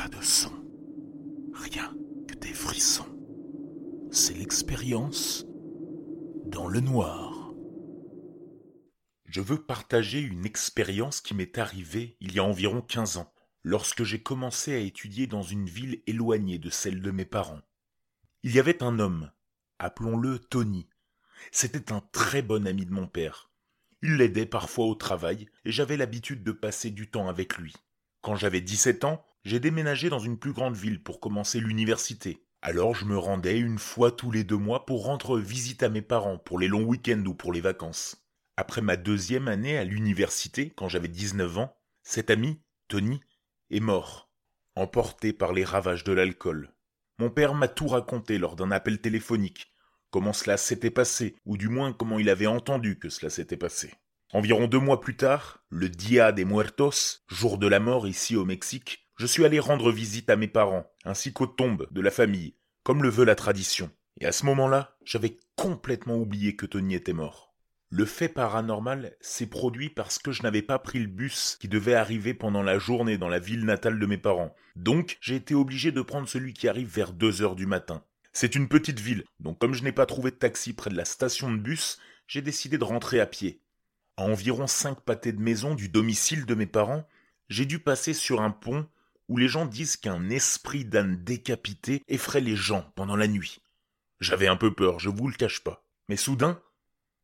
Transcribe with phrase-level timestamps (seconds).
[0.00, 0.52] Pas de son.
[1.52, 1.94] Rien
[2.26, 3.18] que des frissons.
[4.10, 5.44] C'est l'expérience
[6.46, 7.52] dans le noir.
[9.26, 13.30] Je veux partager une expérience qui m'est arrivée il y a environ 15 ans,
[13.62, 17.60] lorsque j'ai commencé à étudier dans une ville éloignée de celle de mes parents.
[18.42, 19.30] Il y avait un homme,
[19.78, 20.88] appelons-le Tony.
[21.52, 23.50] C'était un très bon ami de mon père.
[24.00, 27.74] Il l'aidait parfois au travail et j'avais l'habitude de passer du temps avec lui.
[28.22, 32.44] Quand j'avais 17 ans, j'ai déménagé dans une plus grande ville pour commencer l'université.
[32.62, 36.02] Alors je me rendais une fois tous les deux mois pour rendre visite à mes
[36.02, 38.26] parents pour les longs week-ends ou pour les vacances.
[38.56, 43.20] Après ma deuxième année à l'université, quand j'avais 19 ans, cet ami, Tony,
[43.70, 44.30] est mort,
[44.76, 46.74] emporté par les ravages de l'alcool.
[47.18, 49.72] Mon père m'a tout raconté lors d'un appel téléphonique,
[50.10, 53.94] comment cela s'était passé, ou du moins comment il avait entendu que cela s'était passé.
[54.32, 58.44] Environ deux mois plus tard, le Dia de Muertos, jour de la mort ici au
[58.44, 62.54] Mexique, je suis allé rendre visite à mes parents, ainsi qu'aux tombes de la famille,
[62.82, 63.90] comme le veut la tradition.
[64.18, 67.54] Et à ce moment-là, j'avais complètement oublié que Tony était mort.
[67.90, 71.92] Le fait paranormal s'est produit parce que je n'avais pas pris le bus qui devait
[71.92, 74.54] arriver pendant la journée dans la ville natale de mes parents.
[74.74, 78.02] Donc, j'ai été obligé de prendre celui qui arrive vers 2 heures du matin.
[78.32, 81.04] C'est une petite ville, donc comme je n'ai pas trouvé de taxi près de la
[81.04, 83.60] station de bus, j'ai décidé de rentrer à pied.
[84.16, 87.06] À environ cinq pâtés de maison du domicile de mes parents,
[87.50, 88.86] j'ai dû passer sur un pont
[89.30, 93.60] où les gens disent qu'un esprit d'âne décapité effraie les gens pendant la nuit.
[94.18, 95.86] J'avais un peu peur, je vous le cache pas.
[96.08, 96.60] Mais soudain,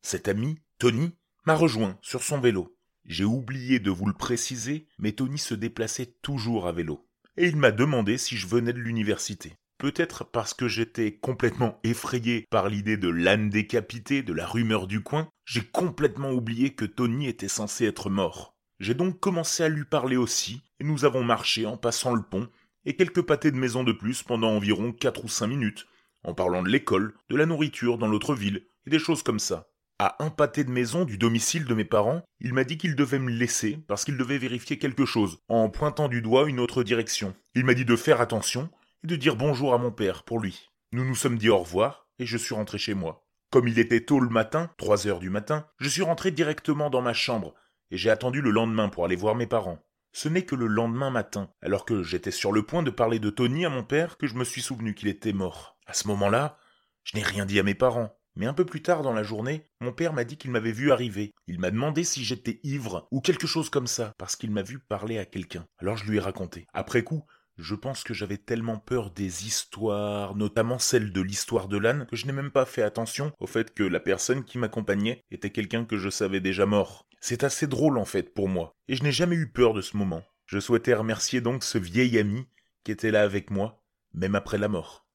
[0.00, 2.74] cet ami, Tony, m'a rejoint sur son vélo.
[3.04, 7.06] J'ai oublié de vous le préciser, mais Tony se déplaçait toujours à vélo.
[7.36, 9.52] Et il m'a demandé si je venais de l'université.
[9.76, 15.02] Peut-être parce que j'étais complètement effrayé par l'idée de l'âne décapité, de la rumeur du
[15.02, 18.56] coin, j'ai complètement oublié que Tony était censé être mort.
[18.80, 22.48] J'ai donc commencé à lui parler aussi, et nous avons marché en passant le pont,
[22.86, 25.86] et quelques pâtés de maison de plus pendant environ quatre ou cinq minutes,
[26.24, 29.68] en parlant de l'école, de la nourriture dans l'autre ville, et des choses comme ça.
[29.98, 33.18] À un pâté de maison du domicile de mes parents, il m'a dit qu'il devait
[33.18, 37.36] me laisser parce qu'il devait vérifier quelque chose, en pointant du doigt une autre direction.
[37.54, 38.70] Il m'a dit de faire attention
[39.04, 40.70] et de dire bonjour à mon père pour lui.
[40.92, 43.26] Nous nous sommes dit au revoir et je suis rentré chez moi.
[43.50, 47.02] Comme il était tôt le matin, trois heures du matin, je suis rentré directement dans
[47.02, 47.54] ma chambre
[47.90, 49.78] et j'ai attendu le lendemain pour aller voir mes parents.
[50.12, 53.30] Ce n'est que le lendemain matin, alors que j'étais sur le point de parler de
[53.30, 55.78] Tony à mon père, que je me suis souvenu qu'il était mort.
[55.86, 56.58] À ce moment-là,
[57.04, 58.16] je n'ai rien dit à mes parents.
[58.36, 60.92] Mais un peu plus tard dans la journée, mon père m'a dit qu'il m'avait vu
[60.92, 61.34] arriver.
[61.46, 64.78] Il m'a demandé si j'étais ivre ou quelque chose comme ça, parce qu'il m'a vu
[64.78, 65.66] parler à quelqu'un.
[65.78, 66.66] Alors je lui ai raconté.
[66.72, 67.24] Après coup,
[67.56, 72.16] je pense que j'avais tellement peur des histoires, notamment celle de l'histoire de l'âne, que
[72.16, 75.84] je n'ai même pas fait attention au fait que la personne qui m'accompagnait était quelqu'un
[75.84, 77.06] que je savais déjà mort.
[77.20, 79.96] C'est assez drôle en fait pour moi, et je n'ai jamais eu peur de ce
[79.96, 80.22] moment.
[80.46, 82.48] Je souhaitais remercier donc ce vieil ami
[82.82, 85.06] qui était là avec moi, même après la mort.